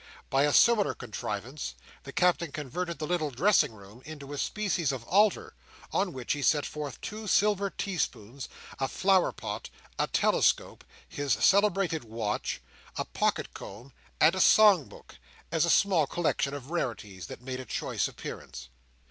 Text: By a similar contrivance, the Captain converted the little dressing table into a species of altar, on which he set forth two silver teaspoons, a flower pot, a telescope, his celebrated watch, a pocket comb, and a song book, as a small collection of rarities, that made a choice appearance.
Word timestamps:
By 0.31 0.45
a 0.45 0.51
similar 0.51 0.95
contrivance, 0.95 1.75
the 2.05 2.11
Captain 2.11 2.51
converted 2.51 2.97
the 2.97 3.05
little 3.05 3.29
dressing 3.29 3.69
table 3.73 4.01
into 4.03 4.33
a 4.33 4.37
species 4.39 4.91
of 4.91 5.03
altar, 5.03 5.53
on 5.93 6.11
which 6.11 6.33
he 6.33 6.41
set 6.41 6.65
forth 6.65 6.99
two 7.01 7.27
silver 7.27 7.69
teaspoons, 7.69 8.49
a 8.79 8.87
flower 8.87 9.31
pot, 9.31 9.69
a 9.99 10.07
telescope, 10.07 10.83
his 11.07 11.33
celebrated 11.33 12.03
watch, 12.03 12.61
a 12.97 13.05
pocket 13.05 13.53
comb, 13.53 13.93
and 14.19 14.33
a 14.33 14.41
song 14.41 14.85
book, 14.85 15.19
as 15.51 15.65
a 15.65 15.69
small 15.69 16.07
collection 16.07 16.55
of 16.55 16.71
rarities, 16.71 17.27
that 17.27 17.43
made 17.43 17.59
a 17.59 17.65
choice 17.65 18.07
appearance. 18.07 18.69